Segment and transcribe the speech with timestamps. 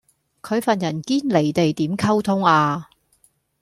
[0.41, 2.89] 佢份人堅離地點溝通呀